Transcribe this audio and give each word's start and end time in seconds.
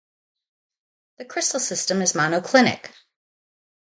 The 1.19 1.25
crystal 1.25 1.59
system 1.59 2.01
is 2.01 2.13
monoclinic. 2.13 2.91